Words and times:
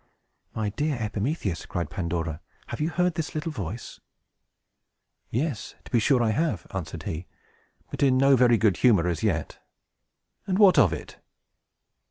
"My 0.55 0.69
dear 0.69 0.97
Epimetheus," 0.99 1.67
cried 1.67 1.91
Pandora, 1.91 2.41
"have 2.69 2.81
you 2.81 2.89
heard 2.89 3.13
this 3.13 3.35
little 3.35 3.51
voice?" 3.51 3.99
"Yes, 5.29 5.75
to 5.85 5.91
be 5.91 5.99
sure 5.99 6.23
I 6.23 6.31
have," 6.31 6.65
answered 6.73 7.03
he, 7.03 7.27
but 7.91 8.01
in 8.01 8.17
no 8.17 8.35
very 8.35 8.57
good 8.57 8.77
humor 8.77 9.07
as 9.07 9.21
yet. 9.21 9.59
"And 10.47 10.57
what 10.57 10.79
of 10.79 10.91
it?" 10.91 11.17